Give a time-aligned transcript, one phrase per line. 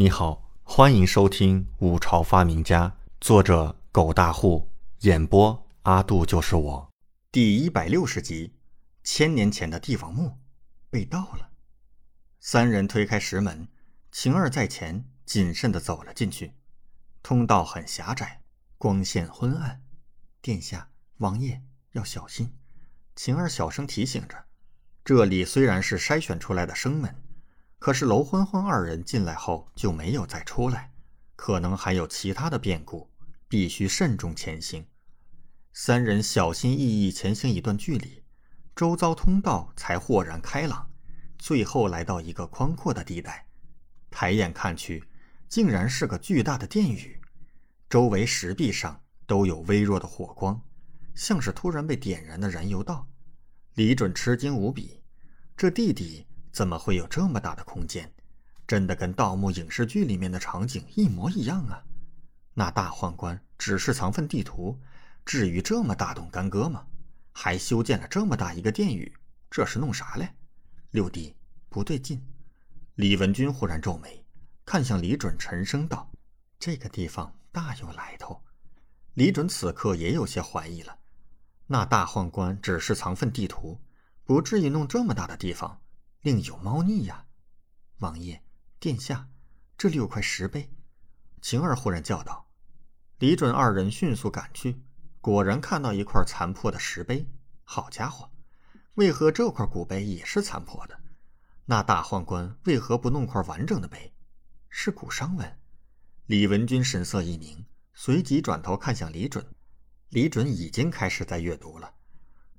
[0.00, 2.88] 你好，欢迎收听《五朝发明家》，
[3.20, 6.90] 作者狗大户，演播阿杜就是我，
[7.30, 8.54] 第一百六十集。
[9.04, 10.38] 千年前的帝王墓
[10.88, 11.50] 被盗了。
[12.40, 13.68] 三人推开石门，
[14.10, 16.54] 晴儿在前，谨慎地走了进去。
[17.22, 18.40] 通道很狭窄，
[18.78, 19.82] 光线昏暗。
[20.40, 20.88] 殿下、
[21.18, 21.60] 王爷
[21.92, 22.54] 要小心。
[23.14, 24.46] 晴儿小声提醒着
[25.04, 27.14] ：“这里虽然是筛选出来的生门。”
[27.80, 30.92] 可是娄欢欢二人进来后就没有再出来，
[31.34, 33.10] 可能还有其他的变故，
[33.48, 34.86] 必须慎重前行。
[35.72, 38.22] 三人小心翼翼前行一段距离，
[38.76, 40.90] 周遭通道才豁然开朗，
[41.38, 43.46] 最后来到一个宽阔的地带。
[44.10, 45.02] 抬眼看去，
[45.48, 47.18] 竟然是个巨大的殿宇，
[47.88, 50.60] 周围石壁上都有微弱的火光，
[51.14, 53.08] 像是突然被点燃的燃油道。
[53.74, 55.02] 李准吃惊无比，
[55.56, 56.26] 这地底。
[56.52, 58.12] 怎么会有这么大的空间？
[58.66, 61.82] 真的跟盗墓影视剧里面的场景一模一样啊！
[62.54, 64.78] 那大宦官只是藏份地图，
[65.24, 66.86] 至于这么大动干戈吗？
[67.32, 69.12] 还修建了这么大一个殿宇，
[69.50, 70.28] 这是弄啥嘞？
[70.90, 71.34] 六弟，
[71.68, 72.24] 不对劲！
[72.94, 74.24] 李文君忽然皱眉，
[74.64, 76.10] 看向李准，沉声道
[76.58, 78.40] ：“这个地方大有来头。”
[79.14, 80.96] 李准此刻也有些怀疑了，
[81.66, 83.80] 那大宦官只是藏份地图，
[84.24, 85.80] 不至于弄这么大的地方。
[86.22, 87.24] 另有猫腻呀，
[88.00, 88.42] 王爷、
[88.78, 89.30] 殿下，
[89.78, 90.70] 这里有块石碑。
[91.40, 92.50] 晴儿忽然叫道
[93.20, 94.82] ：“李准二人迅速赶去，
[95.22, 97.26] 果然看到一块残破的石碑。
[97.64, 98.30] 好家伙，
[98.96, 101.00] 为何这块古碑也是残破的？
[101.64, 104.12] 那大宦官为何不弄块完整的碑？
[104.68, 105.58] 是古商文。”
[106.26, 109.54] 李文君神色一凝，随即转头看向李准。
[110.10, 111.94] 李准已经开始在阅读了，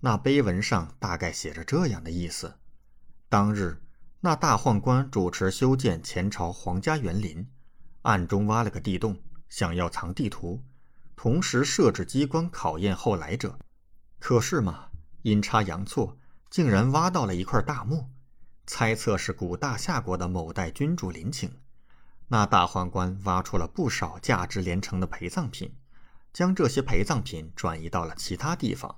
[0.00, 2.56] 那碑文上大概写着这样的意思。
[3.30, 3.80] 当日，
[4.18, 7.48] 那大宦官主持修建前朝皇家园林，
[8.02, 9.16] 暗中挖了个地洞，
[9.48, 10.60] 想要藏地图，
[11.14, 13.56] 同时设置机关考验后来者。
[14.18, 14.88] 可是嘛，
[15.22, 16.18] 阴差阳错，
[16.50, 18.10] 竟然挖到了一块大墓，
[18.66, 21.52] 猜测是古大夏国的某代君主陵寝。
[22.26, 25.72] 那大宦官挖出了不少价值连城的陪葬品，
[26.32, 28.96] 将这些陪葬品转移到了其他地方，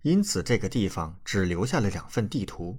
[0.00, 2.78] 因此这个地方只留下了两份地图。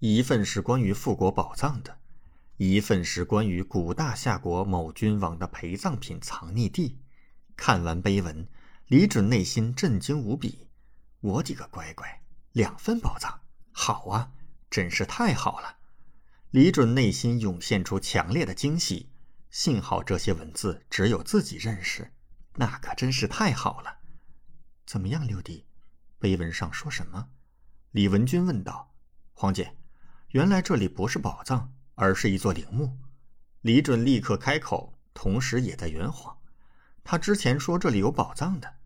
[0.00, 1.98] 一份是关于复国宝藏的，
[2.56, 7.00] 一份是关于古大夏国某君王的陪葬品藏匿地。
[7.56, 8.46] 看完碑文，
[8.86, 10.68] 李准内心震惊无比。
[11.20, 12.22] 我的个乖乖，
[12.52, 13.40] 两份宝藏，
[13.72, 14.30] 好啊，
[14.70, 15.78] 真是太好了！
[16.50, 19.10] 李准内心涌现出强烈的惊喜。
[19.50, 22.12] 幸好这些文字只有自己认识，
[22.54, 23.98] 那可真是太好了。
[24.86, 25.66] 怎么样，六弟？
[26.20, 27.30] 碑文上说什么？
[27.90, 28.94] 李文君问道。
[29.32, 29.74] 皇姐。
[30.32, 32.98] 原来这里不是宝藏，而是一座陵墓。
[33.62, 36.36] 李准立刻开口，同时也在圆谎。
[37.02, 38.76] 他之前说这里有宝藏的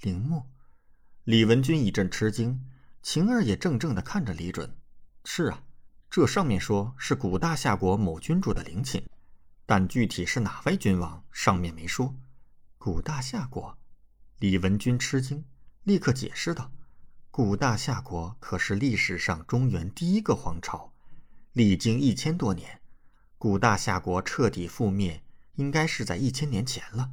[0.00, 0.44] 陵墓。
[1.24, 2.66] 李文君一阵吃惊，
[3.02, 4.76] 晴儿也怔怔地看着李准。
[5.24, 5.62] 是啊，
[6.10, 9.06] 这上面说是古大夏国某君主的陵寝，
[9.66, 12.16] 但具体是哪位君王，上面没说。
[12.78, 13.78] 古大夏国，
[14.40, 15.44] 李文君吃惊，
[15.84, 16.72] 立刻解释道。
[17.32, 20.92] 古大夏国可是历史上中原第一个皇朝，
[21.52, 22.80] 历经一千多年，
[23.38, 25.22] 古大夏国彻底覆灭，
[25.54, 27.12] 应该是在一千年前了。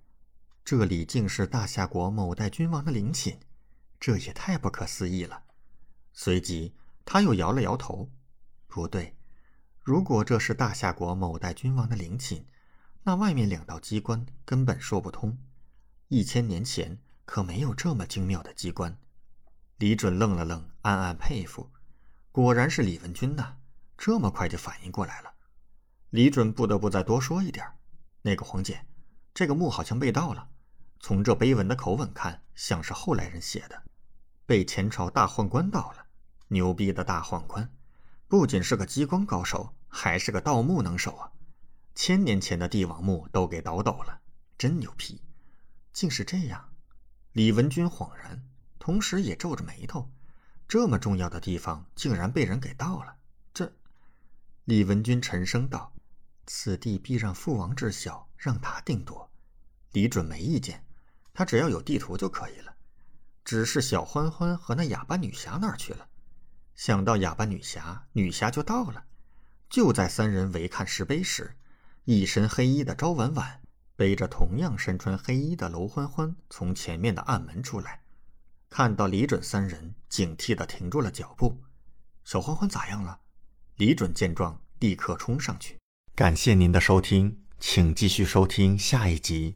[0.66, 3.38] 这里竟是大夏国某代君王的陵寝，
[4.00, 5.44] 这也太不可思议了。
[6.13, 6.73] 随即
[7.06, 8.09] 他又摇了摇头
[8.66, 9.16] ：“不对，
[9.83, 12.44] 如果这是大夏国某代君王的陵寝，
[13.03, 15.38] 那外面两道机关根本说不通。
[16.07, 18.97] 一千年前可没有这么精妙的机关。”
[19.77, 21.69] 李准愣了愣，暗暗佩服，
[22.31, 23.57] 果然是李文君呐，
[23.95, 25.31] 这么快就反应过来了。
[26.09, 27.63] 李准不得不再多说一点
[28.23, 28.88] ：“那个黄姐，
[29.35, 30.49] 这个墓好像被盗了。
[30.99, 33.83] 从这碑文的口吻看，像是后来人写的，
[34.47, 36.07] 被前朝大宦官盗了。
[36.47, 37.71] 牛逼的大宦官，
[38.27, 41.31] 不仅是个激光高手，还是个盗墓能手啊！
[41.94, 44.21] 千年前的帝王墓都给倒斗了，
[44.57, 45.21] 真牛批！
[45.94, 46.74] 竟是这样。”
[47.33, 48.44] 李文君恍然。
[48.88, 50.10] 同时也皱着眉头，
[50.66, 53.18] 这么重要的地方竟然被人给盗了。
[53.54, 53.69] 这，
[54.63, 55.92] 李文君沉声道
[56.48, 59.30] ：“此地必让父王知晓，让他定夺。”
[59.92, 60.86] 李准没意见，
[61.34, 62.74] 他只要有地图就可以了。
[63.44, 66.07] 只是小欢欢和那哑巴女侠哪儿去了？
[66.74, 69.04] 想到哑巴女侠，女侠就到了。
[69.69, 71.57] 就在三人围看石碑时，
[72.06, 73.62] 一身黑衣的昭婉婉
[73.98, 78.04] 背着同样身穿黑衣的娄欢欢从前面的暗门出来。
[78.69, 81.61] 看到李准三人，警惕地停住了脚步。
[82.23, 83.21] 小欢欢咋样了？
[83.77, 85.77] 李准见状，立刻冲上去。
[86.13, 89.55] 感谢您的收听，请继续收听下一集。